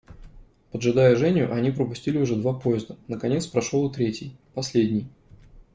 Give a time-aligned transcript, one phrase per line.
[0.71, 5.07] Поджидая Женю, они пропустили уже два поезда, наконец прошел и третий, последний.